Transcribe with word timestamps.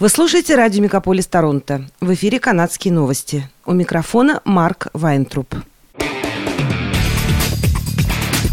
Вы 0.00 0.08
слушаете 0.08 0.54
радио 0.54 0.82
«Мегаполис 0.82 1.26
Торонто». 1.26 1.84
В 2.00 2.14
эфире 2.14 2.40
«Канадские 2.40 2.90
новости». 2.90 3.46
У 3.66 3.74
микрофона 3.74 4.40
Марк 4.46 4.86
Вайнтруп. 4.94 5.54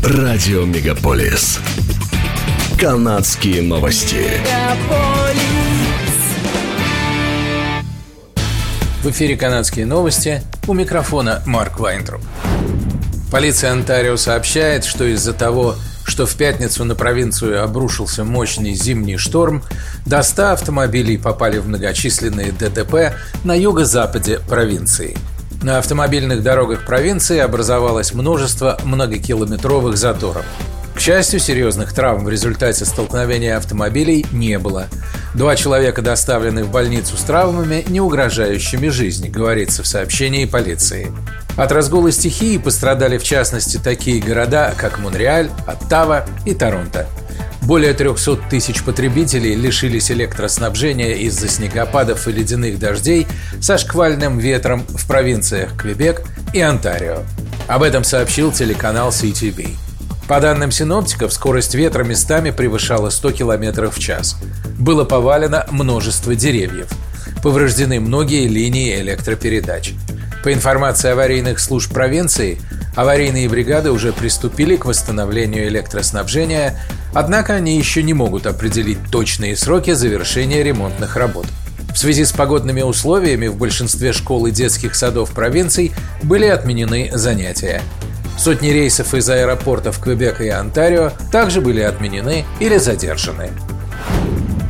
Радио 0.03 0.65
«Мегаполис». 0.65 1.61
«Канадские 2.77 3.61
новости». 3.61 4.25
В 9.01 9.09
эфире 9.09 9.37
«Канадские 9.37 9.85
новости». 9.85 10.41
У 10.67 10.73
микрофона 10.73 11.41
Марк 11.45 11.79
Вайнтруп. 11.79 12.23
Полиция 13.31 13.71
Онтарио 13.71 14.17
сообщает, 14.17 14.83
что 14.83 15.05
из-за 15.05 15.31
того, 15.31 15.75
что 16.07 16.25
в 16.25 16.35
пятницу 16.35 16.85
на 16.85 16.95
провинцию 16.95 17.63
обрушился 17.63 18.23
мощный 18.23 18.73
зимний 18.73 19.17
шторм, 19.17 19.61
до 20.05 20.23
100 20.23 20.53
автомобилей 20.53 21.17
попали 21.17 21.59
в 21.59 21.67
многочисленные 21.67 22.53
ДТП 22.53 23.13
на 23.43 23.53
юго-западе 23.53 24.39
провинции. 24.47 25.17
На 25.61 25.79
автомобильных 25.79 26.43
дорогах 26.43 26.85
провинции 26.85 27.39
образовалось 27.39 28.13
множество 28.13 28.79
многокилометровых 28.85 29.97
заторов. 29.97 30.45
К 30.95 30.99
счастью, 30.99 31.39
серьезных 31.39 31.93
травм 31.93 32.25
в 32.25 32.29
результате 32.29 32.85
столкновения 32.85 33.57
автомобилей 33.57 34.25
не 34.31 34.57
было. 34.57 34.87
Два 35.37 35.55
человека 35.55 36.01
доставлены 36.01 36.63
в 36.63 36.71
больницу 36.71 37.15
с 37.15 37.21
травмами, 37.21 37.85
не 37.89 38.01
угрожающими 38.01 38.87
жизни, 38.87 39.29
говорится 39.29 39.83
в 39.83 39.87
сообщении 39.87 40.45
полиции. 40.45 41.11
От 41.55 41.71
разгула 41.71 42.11
стихии 42.11 42.57
пострадали 42.57 43.19
в 43.19 43.23
частности 43.23 43.77
такие 43.77 44.19
города, 44.19 44.73
как 44.75 44.97
Монреаль, 44.97 45.51
Оттава 45.67 46.25
и 46.47 46.55
Торонто. 46.55 47.07
Более 47.61 47.93
300 47.93 48.49
тысяч 48.49 48.83
потребителей 48.83 49.53
лишились 49.53 50.09
электроснабжения 50.09 51.13
из-за 51.17 51.47
снегопадов 51.49 52.27
и 52.27 52.31
ледяных 52.31 52.79
дождей 52.79 53.27
со 53.61 53.77
шквальным 53.77 54.39
ветром 54.39 54.87
в 54.89 55.07
провинциях 55.07 55.77
Квебек 55.77 56.23
и 56.51 56.61
Онтарио. 56.61 57.19
Об 57.67 57.83
этом 57.83 58.03
сообщил 58.03 58.51
телеканал 58.51 59.09
CTV. 59.09 59.86
По 60.27 60.41
данным 60.41 60.71
синоптиков, 60.71 61.31
скорость 61.31 61.73
ветра 61.73 62.03
местами 62.03 62.51
превышала 62.51 63.09
100 63.09 63.31
км 63.31 63.89
в 63.89 63.97
час. 63.97 64.35
Было 64.77 65.05
повалено 65.05 65.65
множество 65.71 66.35
деревьев. 66.35 66.89
Повреждены 67.41 68.01
многие 68.01 68.45
линии 68.47 68.99
электропередач. 68.99 69.93
По 70.43 70.51
информации 70.51 71.11
аварийных 71.11 71.59
служб 71.59 71.93
провинции, 71.93 72.59
аварийные 72.95 73.47
бригады 73.47 73.91
уже 73.91 74.11
приступили 74.11 74.75
к 74.75 74.83
восстановлению 74.83 75.69
электроснабжения, 75.69 76.77
однако 77.13 77.53
они 77.53 77.77
еще 77.77 78.03
не 78.03 78.13
могут 78.13 78.47
определить 78.47 78.99
точные 79.09 79.55
сроки 79.55 79.93
завершения 79.93 80.61
ремонтных 80.61 81.15
работ. 81.15 81.45
В 81.93 81.97
связи 81.97 82.25
с 82.25 82.33
погодными 82.33 82.81
условиями 82.81 83.47
в 83.47 83.55
большинстве 83.55 84.11
школ 84.11 84.47
и 84.47 84.51
детских 84.51 84.95
садов 84.95 85.31
провинций 85.31 85.93
были 86.21 86.45
отменены 86.47 87.11
занятия. 87.13 87.81
Сотни 88.37 88.69
рейсов 88.69 89.13
из 89.13 89.29
аэропортов 89.29 89.99
Квебека 89.99 90.43
и 90.43 90.49
Онтарио 90.49 91.11
также 91.31 91.59
были 91.59 91.81
отменены 91.81 92.45
или 92.59 92.77
задержаны. 92.77 93.49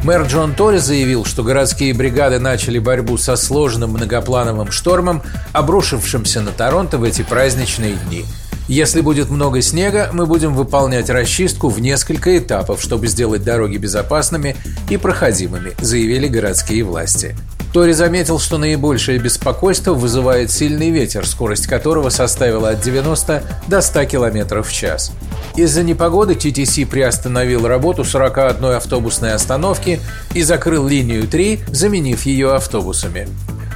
Мэр 0.03 0.23
Джон 0.23 0.55
Тори 0.55 0.77
заявил, 0.77 1.25
что 1.25 1.43
городские 1.43 1.93
бригады 1.93 2.39
начали 2.39 2.79
борьбу 2.79 3.17
со 3.17 3.35
сложным 3.35 3.91
многоплановым 3.91 4.71
штормом, 4.71 5.21
обрушившимся 5.51 6.39
на 6.41 6.51
Торонто 6.51 6.97
в 6.97 7.03
эти 7.03 7.23
праздничные 7.23 7.95
дни. 8.07 8.23
Если 8.69 9.01
будет 9.01 9.29
много 9.29 9.61
снега, 9.61 10.09
мы 10.13 10.25
будем 10.25 10.53
выполнять 10.53 11.09
расчистку 11.09 11.69
в 11.69 11.81
несколько 11.81 12.37
этапов, 12.37 12.81
чтобы 12.81 13.07
сделать 13.07 13.43
дороги 13.43 13.77
безопасными 13.77 14.55
и 14.89 14.97
проходимыми, 14.97 15.73
заявили 15.81 16.27
городские 16.27 16.83
власти. 16.83 17.35
Тори 17.73 17.93
заметил, 17.93 18.39
что 18.39 18.57
наибольшее 18.57 19.19
беспокойство 19.19 19.93
вызывает 19.93 20.51
сильный 20.51 20.89
ветер, 20.89 21.27
скорость 21.27 21.67
которого 21.67 22.09
составила 22.09 22.69
от 22.69 22.81
90 22.81 23.43
до 23.67 23.81
100 23.81 24.05
км 24.05 24.61
в 24.63 24.71
час. 24.71 25.11
Из-за 25.55 25.83
непогоды 25.83 26.33
TTC 26.33 26.85
приостановил 26.85 27.67
работу 27.67 28.03
41 28.03 28.63
автобусной 28.65 29.33
остановки 29.33 29.99
и 30.33 30.41
закрыл 30.43 30.87
линию 30.87 31.27
3, 31.27 31.61
заменив 31.67 32.25
ее 32.25 32.53
автобусами. 32.55 33.27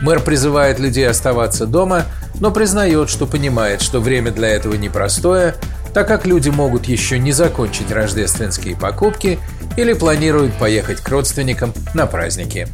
Мэр 0.01 0.21
призывает 0.21 0.79
людей 0.79 1.07
оставаться 1.07 1.65
дома, 1.65 2.05
но 2.39 2.49
признает, 2.51 3.09
что 3.09 3.27
понимает, 3.27 3.81
что 3.81 3.99
время 3.99 4.31
для 4.31 4.49
этого 4.49 4.73
непростое, 4.73 5.55
так 5.93 6.07
как 6.07 6.25
люди 6.25 6.49
могут 6.49 6.85
еще 6.85 7.19
не 7.19 7.31
закончить 7.31 7.91
рождественские 7.91 8.75
покупки 8.75 9.37
или 9.77 9.93
планируют 9.93 10.53
поехать 10.55 11.01
к 11.01 11.09
родственникам 11.09 11.73
на 11.93 12.07
праздники. 12.07 12.67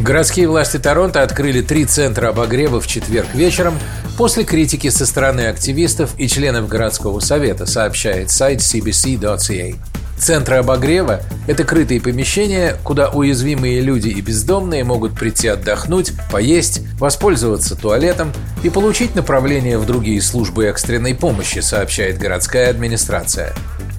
Городские 0.00 0.46
власти 0.46 0.78
Торонто 0.78 1.22
открыли 1.22 1.62
три 1.62 1.86
центра 1.86 2.28
обогрева 2.28 2.80
в 2.80 2.86
четверг 2.86 3.28
вечером 3.34 3.78
после 4.18 4.44
критики 4.44 4.90
со 4.90 5.06
стороны 5.06 5.46
активистов 5.46 6.10
и 6.18 6.28
членов 6.28 6.68
городского 6.68 7.20
совета, 7.20 7.66
сообщает 7.66 8.30
сайт 8.30 8.60
cbc.ca. 8.60 9.74
Центры 10.18 10.56
обогрева– 10.56 11.20
это 11.46 11.64
крытые 11.64 12.00
помещения, 12.00 12.76
куда 12.84 13.10
уязвимые 13.10 13.80
люди 13.80 14.08
и 14.08 14.20
бездомные 14.20 14.82
могут 14.82 15.18
прийти 15.18 15.48
отдохнуть, 15.48 16.12
поесть, 16.30 16.80
воспользоваться 16.98 17.76
туалетом 17.76 18.32
и 18.62 18.70
получить 18.70 19.14
направление 19.14 19.76
в 19.78 19.86
другие 19.86 20.22
службы 20.22 20.64
экстренной 20.66 21.14
помощи, 21.14 21.58
сообщает 21.58 22.18
городская 22.18 22.70
администрация. 22.70 23.54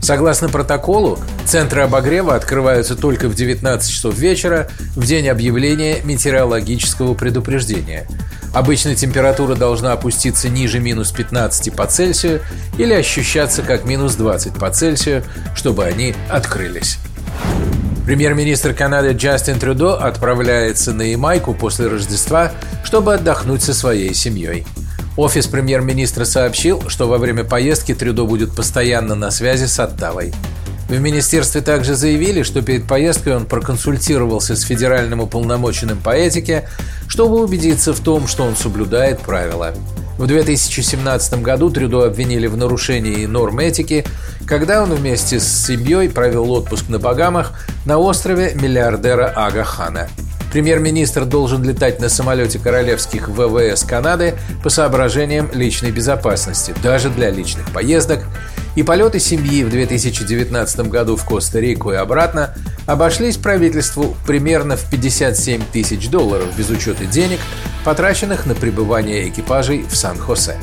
Согласно 0.07 0.47
протоколу, 0.47 1.19
центры 1.45 1.81
обогрева 1.81 2.33
открываются 2.33 2.95
только 2.95 3.27
в 3.27 3.35
19 3.35 3.91
часов 3.91 4.17
вечера 4.17 4.69
в 4.95 5.05
день 5.05 5.27
объявления 5.27 5.97
метеорологического 6.01 7.13
предупреждения. 7.13 8.07
Обычно 8.53 8.95
температура 8.95 9.55
должна 9.55 9.91
опуститься 9.91 10.47
ниже 10.47 10.79
минус 10.79 11.11
15 11.11 11.75
по 11.75 11.87
Цельсию 11.87 12.39
или 12.77 12.93
ощущаться 12.93 13.63
как 13.63 13.83
минус 13.83 14.15
20 14.15 14.53
по 14.53 14.69
Цельсию, 14.69 15.25
чтобы 15.57 15.83
они 15.83 16.15
открылись. 16.29 16.99
Премьер-министр 18.05 18.73
Канады 18.73 19.11
Джастин 19.11 19.59
Трюдо 19.59 19.97
отправляется 19.97 20.93
на 20.93 21.01
Ямайку 21.01 21.53
после 21.53 21.87
Рождества, 21.87 22.53
чтобы 22.85 23.15
отдохнуть 23.15 23.61
со 23.61 23.73
своей 23.73 24.13
семьей. 24.13 24.65
Офис 25.17 25.47
премьер-министра 25.47 26.25
сообщил, 26.25 26.87
что 26.89 27.07
во 27.07 27.17
время 27.17 27.43
поездки 27.43 27.95
Трюдо 27.95 28.25
будет 28.25 28.55
постоянно 28.55 29.15
на 29.15 29.31
связи 29.31 29.65
с 29.65 29.79
Оттавой. 29.79 30.31
В 30.87 30.99
министерстве 30.99 31.61
также 31.61 31.95
заявили, 31.95 32.43
что 32.43 32.61
перед 32.61 32.87
поездкой 32.87 33.35
он 33.35 33.47
проконсультировался 33.47 34.55
с 34.55 34.61
федеральным 34.61 35.19
уполномоченным 35.19 35.97
по 35.97 36.11
этике, 36.11 36.69
чтобы 37.07 37.41
убедиться 37.43 37.93
в 37.93 37.99
том, 37.99 38.27
что 38.27 38.43
он 38.43 38.55
соблюдает 38.55 39.19
правила. 39.21 39.73
В 40.19 40.27
2017 40.27 41.41
году 41.41 41.71
Трюдо 41.71 42.05
обвинили 42.05 42.45
в 42.45 42.55
нарушении 42.55 43.25
норм 43.25 43.57
этики, 43.57 44.05
когда 44.45 44.83
он 44.83 44.93
вместе 44.93 45.39
с 45.39 45.65
семьей 45.65 46.09
провел 46.09 46.51
отпуск 46.51 46.89
на 46.89 46.99
Багамах 46.99 47.53
на 47.85 47.97
острове 47.97 48.53
миллиардера 48.53 49.33
Ага 49.35 49.63
Хана– 49.63 50.09
Премьер-министр 50.57 51.25
должен 51.25 51.63
летать 51.63 51.99
на 51.99 52.09
самолете 52.09 52.57
королевских 52.57 53.29
ВВС 53.29 53.83
Канады 53.83 54.33
по 54.63 54.69
соображениям 54.69 55.51
личной 55.53 55.91
безопасности, 55.91 56.73
даже 56.81 57.11
для 57.11 57.29
личных 57.29 57.71
поездок, 57.71 58.23
и 58.75 58.81
полеты 58.81 59.19
семьи 59.19 59.63
в 59.63 59.69
2019 59.69 60.89
году 60.89 61.15
в 61.15 61.23
Коста-Рику 61.23 61.91
и 61.91 61.95
обратно 61.95 62.55
обошлись 62.87 63.37
правительству 63.37 64.17
примерно 64.25 64.77
в 64.77 64.89
57 64.89 65.61
тысяч 65.71 66.09
долларов 66.09 66.47
без 66.57 66.71
учета 66.71 67.05
денег, 67.05 67.39
потраченных 67.85 68.47
на 68.47 68.55
пребывание 68.55 69.29
экипажей 69.29 69.85
в 69.87 69.95
Сан-Хосе. 69.95 70.57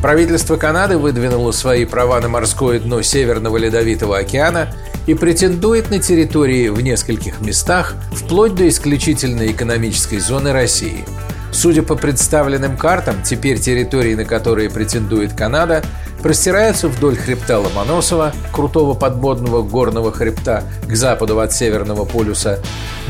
Правительство 0.00 0.54
Канады 0.54 0.98
выдвинуло 0.98 1.50
свои 1.50 1.84
права 1.84 2.20
на 2.20 2.28
морское 2.28 2.78
дно 2.78 3.02
Северного 3.02 3.56
Ледовитого 3.56 4.18
океана 4.18 4.72
и 5.08 5.14
претендует 5.14 5.90
на 5.90 5.98
территории 5.98 6.68
в 6.68 6.82
нескольких 6.82 7.40
местах, 7.40 7.94
вплоть 8.12 8.54
до 8.54 8.68
исключительной 8.68 9.52
экономической 9.52 10.18
зоны 10.18 10.52
России. 10.52 11.06
Судя 11.50 11.82
по 11.82 11.96
представленным 11.96 12.76
картам, 12.76 13.22
теперь 13.24 13.58
территории, 13.58 14.14
на 14.14 14.26
которые 14.26 14.68
претендует 14.68 15.32
Канада, 15.32 15.82
простираются 16.22 16.88
вдоль 16.88 17.16
хребта 17.16 17.58
Ломоносова, 17.58 18.34
крутого 18.52 18.92
подводного 18.92 19.62
горного 19.62 20.12
хребта 20.12 20.64
к 20.86 20.94
западу 20.94 21.40
от 21.40 21.54
Северного 21.54 22.04
полюса, 22.04 22.58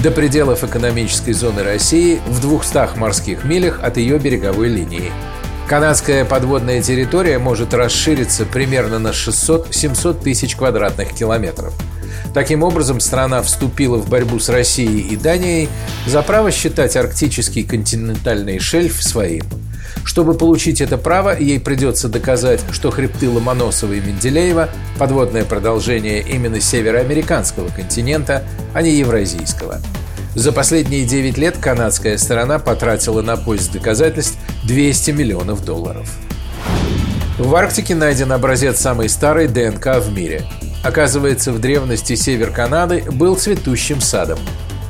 до 0.01 0.13
пределов 0.13 0.63
экономической 0.63 1.33
зоны 1.33 1.65
России 1.65 2.21
в 2.29 2.41
200 2.41 2.97
морских 2.97 3.45
милях 3.45 3.81
от 3.83 3.97
ее 3.97 4.19
береговой 4.19 4.69
линии. 4.69 5.11
Канадская 5.69 6.25
подводная 6.25 6.81
территория 6.81 7.39
может 7.39 7.75
расшириться 7.75 8.47
примерно 8.47 8.99
на 8.99 9.09
600-700 9.09 10.23
тысяч 10.23 10.57
квадратных 10.57 11.13
километров. 11.13 11.75
Таким 12.33 12.63
образом, 12.63 13.01
страна 13.01 13.43
вступила 13.43 13.99
в 13.99 14.09
борьбу 14.09 14.39
с 14.39 14.49
Россией 14.49 15.01
и 15.01 15.17
Данией 15.17 15.69
за 16.07 16.23
право 16.23 16.51
считать 16.53 16.97
арктический 16.97 17.65
континентальный 17.65 18.59
шельф 18.59 19.03
своим. 19.03 19.45
Чтобы 20.05 20.33
получить 20.33 20.81
это 20.81 20.97
право, 20.97 21.39
ей 21.39 21.61
придется 21.61 22.09
доказать, 22.09 22.63
что 22.73 22.91
хребты 22.91 23.29
Ломоносова 23.29 23.93
и 23.93 24.01
Менделеева– 24.01 24.71
подводное 24.99 25.45
продолжение 25.45 26.23
именно 26.23 26.63
североамериканского 26.63 27.69
континента, 27.69 28.43
а 28.73 28.81
не 28.81 28.93
евразийского. 28.93 29.83
За 30.35 30.53
последние 30.53 31.05
9 31.05 31.39
лет 31.39 31.57
канадская 31.59 32.19
сторона 32.19 32.59
потратила 32.59 33.23
на 33.23 33.37
поиск 33.37 33.73
доказательств 33.73 34.39
200 34.65 35.11
миллионов 35.13 35.65
долларов. 35.65 36.11
В 37.39 37.55
Арктике 37.55 37.95
найден 37.95 38.33
образец 38.33 38.81
самой 38.81 39.09
старой 39.09 39.49
ДНК 39.49 39.99
в 39.99 40.13
мире. 40.13 40.45
Оказывается, 40.83 41.53
в 41.53 41.61
древности 41.61 42.15
север 42.15 42.51
Канады 42.51 43.05
был 43.11 43.37
цветущим 43.37 44.01
садом. 44.01 44.39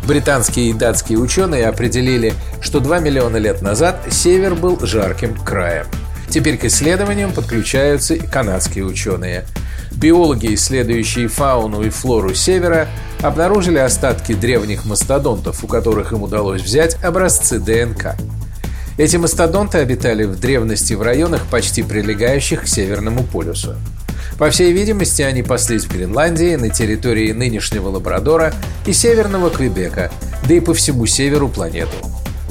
Британские 0.06 0.70
и 0.70 0.72
датские 0.72 1.18
ученые 1.18 1.66
определили, 1.66 2.32
что 2.60 2.80
2 2.80 3.00
миллиона 3.00 3.36
лет 3.36 3.60
назад 3.60 4.00
север 4.10 4.54
был 4.54 4.78
жарким 4.80 5.36
краем. 5.36 5.86
Теперь 6.30 6.56
к 6.56 6.64
исследованиям 6.64 7.32
подключаются 7.32 8.14
и 8.14 8.26
канадские 8.26 8.84
ученые. 8.84 9.44
Биологи, 9.92 10.54
исследующие 10.54 11.28
фауну 11.28 11.82
и 11.82 11.90
флору 11.90 12.34
Севера, 12.34 12.88
обнаружили 13.22 13.78
остатки 13.78 14.34
древних 14.34 14.84
мастодонтов, 14.84 15.64
у 15.64 15.66
которых 15.66 16.12
им 16.12 16.22
удалось 16.22 16.62
взять 16.62 17.02
образцы 17.02 17.58
ДНК. 17.58 18.16
Эти 18.96 19.16
мастодонты 19.16 19.78
обитали 19.78 20.24
в 20.24 20.38
древности 20.38 20.94
в 20.94 21.02
районах, 21.02 21.42
почти 21.50 21.82
прилегающих 21.82 22.62
к 22.62 22.66
Северному 22.66 23.22
полюсу. 23.22 23.76
По 24.38 24.50
всей 24.50 24.72
видимости, 24.72 25.22
они 25.22 25.42
паслись 25.42 25.84
в 25.84 25.92
Гренландии, 25.92 26.56
на 26.56 26.68
территории 26.68 27.32
нынешнего 27.32 27.88
Лабрадора 27.88 28.52
и 28.86 28.92
Северного 28.92 29.50
Квебека, 29.50 30.10
да 30.48 30.54
и 30.54 30.60
по 30.60 30.74
всему 30.74 31.06
северу 31.06 31.48
планеты. 31.48 31.96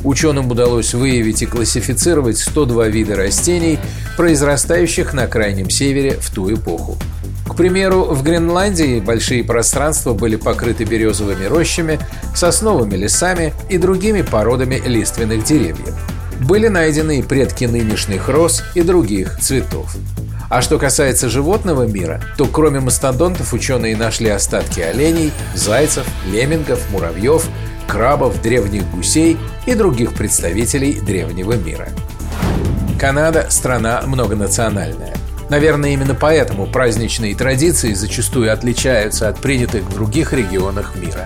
Ученым 0.03 0.51
удалось 0.51 0.93
выявить 0.93 1.41
и 1.41 1.45
классифицировать 1.45 2.37
102 2.37 2.87
вида 2.87 3.15
растений, 3.15 3.79
произрастающих 4.15 5.13
на 5.13 5.27
Крайнем 5.27 5.69
Севере 5.69 6.17
в 6.19 6.29
ту 6.33 6.53
эпоху. 6.53 6.97
Примеру, 7.57 8.03
в 8.03 8.21
Гренландии 8.21 8.99
большие 8.99 9.43
пространства 9.43 10.13
были 10.13 10.35
покрыты 10.35 10.83
березовыми 10.83 11.45
рощами, 11.45 11.99
сосновыми 12.35 12.95
лесами 12.95 13.51
и 13.67 13.79
другими 13.79 14.21
породами 14.21 14.75
лиственных 14.85 15.43
деревьев. 15.43 15.95
Были 16.39 16.67
найдены 16.67 17.23
предки 17.23 17.65
нынешних 17.65 18.29
роз 18.29 18.63
и 18.75 18.83
других 18.83 19.39
цветов. 19.39 19.97
А 20.51 20.61
что 20.61 20.77
касается 20.77 21.29
животного 21.29 21.87
мира, 21.87 22.21
то 22.37 22.45
кроме 22.45 22.79
мастодонтов 22.79 23.51
ученые 23.53 23.97
нашли 23.97 24.29
остатки 24.29 24.79
оленей, 24.79 25.33
зайцев, 25.55 26.05
леммингов, 26.31 26.79
муравьев, 26.91 27.49
крабов, 27.87 28.39
древних 28.39 28.87
гусей 28.91 29.35
и 29.65 29.73
других 29.73 30.13
представителей 30.13 30.99
древнего 31.01 31.53
мира. 31.53 31.89
Канада– 32.99 33.47
страна 33.49 34.03
многонациональная. 34.05 35.15
Наверное, 35.49 35.91
именно 35.91 36.13
поэтому 36.13 36.67
праздничные 36.67 37.35
традиции 37.35 37.93
зачастую 37.93 38.51
отличаются 38.51 39.29
от 39.29 39.39
принятых 39.39 39.83
в 39.83 39.93
других 39.93 40.33
регионах 40.33 40.95
мира. 40.95 41.25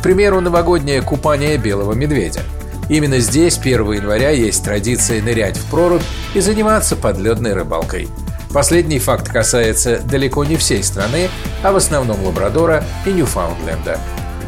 К 0.00 0.02
примеру, 0.02 0.40
новогоднее 0.40 1.00
купание 1.02 1.58
белого 1.58 1.92
медведя. 1.92 2.40
Именно 2.88 3.20
здесь 3.20 3.58
1 3.58 3.92
января 3.92 4.30
есть 4.30 4.64
традиция 4.64 5.22
нырять 5.22 5.56
в 5.56 5.70
прорубь 5.70 6.02
и 6.34 6.40
заниматься 6.40 6.96
подледной 6.96 7.52
рыбалкой– 7.54 8.08
Последний 8.52 8.98
факт 8.98 9.28
касается 9.30 10.00
далеко 10.00 10.44
не 10.44 10.56
всей 10.56 10.82
страны, 10.82 11.30
а 11.62 11.72
в 11.72 11.76
основном 11.76 12.22
Лабрадора 12.22 12.84
и 13.06 13.10
Ньюфаундленда. 13.10 13.98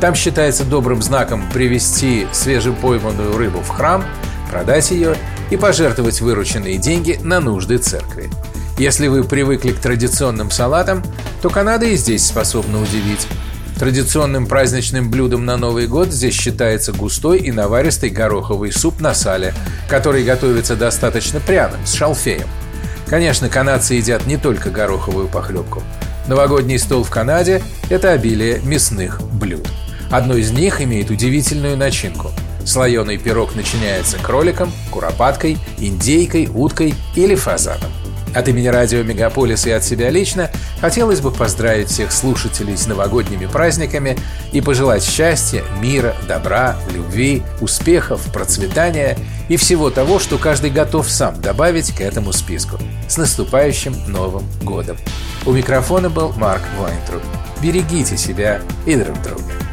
Там 0.00 0.14
считается 0.14 0.64
добрым 0.64 1.02
знаком 1.02 1.42
привезти 1.50 2.26
свежепойманную 2.30 3.34
рыбу 3.36 3.60
в 3.60 3.68
храм, 3.68 4.04
продать 4.50 4.90
ее 4.90 5.16
и 5.50 5.56
пожертвовать 5.56 6.20
вырученные 6.20 6.76
деньги 6.76 7.18
на 7.22 7.40
нужды 7.40 7.78
церкви. 7.78 8.28
Если 8.78 9.06
вы 9.08 9.24
привыкли 9.24 9.72
к 9.72 9.78
традиционным 9.78 10.50
салатам, 10.50 11.02
то 11.42 11.50
Канада 11.50 11.86
и 11.86 11.96
здесь 11.96 12.26
способна 12.26 12.80
удивить. 12.82 13.26
Традиционным 13.78 14.46
праздничным 14.46 15.10
блюдом 15.10 15.44
на 15.44 15.56
Новый 15.56 15.86
год 15.86 16.08
здесь 16.08 16.34
считается 16.34 16.92
густой 16.92 17.38
и 17.38 17.52
наваристый 17.52 18.10
гороховый 18.10 18.72
суп 18.72 19.00
на 19.00 19.14
сале, 19.14 19.52
который 19.88 20.24
готовится 20.24 20.76
достаточно 20.76 21.40
пряным, 21.40 21.84
с 21.86 21.94
шалфеем– 21.94 22.48
Конечно, 23.06 23.48
канадцы 23.48 23.94
едят 23.94 24.26
не 24.26 24.36
только 24.36 24.70
гороховую 24.70 25.28
похлебку. 25.28 25.82
Новогодний 26.26 26.78
стол 26.78 27.04
в 27.04 27.10
Канаде– 27.10 27.62
это 27.90 28.12
обилие 28.12 28.60
мясных 28.60 29.20
блюд. 29.22 29.68
Одно 30.10 30.34
из 30.36 30.50
них 30.52 30.80
имеет 30.80 31.10
удивительную 31.10 31.76
начинку. 31.76 32.30
Слоеный 32.64 33.18
пирог 33.18 33.54
начиняется 33.54 34.16
кроликом, 34.18 34.72
куропаткой, 34.90 35.58
индейкой, 35.78 36.48
уткой 36.52 36.94
или 37.14 37.34
фазаном. 37.34 37.90
От 38.34 38.48
имени 38.48 38.66
радио 38.66 39.02
«Мегаполис» 39.04 39.64
и 39.66 39.70
от 39.70 39.84
себя 39.84 40.10
лично 40.10 40.50
хотелось 40.80 41.20
бы 41.20 41.30
поздравить 41.30 41.88
всех 41.88 42.10
слушателей 42.10 42.76
с 42.76 42.86
новогодними 42.86 43.46
праздниками 43.46 44.18
и 44.52 44.60
пожелать 44.60 45.04
счастья, 45.04 45.62
мира, 45.80 46.16
добра, 46.26 46.76
любви, 46.92 47.44
успехов, 47.60 48.20
процветания 48.32 49.16
и 49.48 49.56
всего 49.56 49.90
того, 49.90 50.18
что 50.18 50.36
каждый 50.38 50.70
готов 50.70 51.08
сам 51.08 51.40
добавить 51.40 51.92
к 51.92 52.00
этому 52.00 52.32
списку. 52.32 52.78
С 53.08 53.16
наступающим 53.16 53.94
Новым 54.08 54.44
Годом! 54.62 54.96
У 55.46 55.52
микрофона 55.52 56.10
был 56.10 56.32
Марк 56.32 56.62
Вайнтруп. 56.78 57.22
Берегите 57.62 58.16
себя 58.16 58.60
и 58.84 58.96
друг 58.96 59.20
друга. 59.22 59.63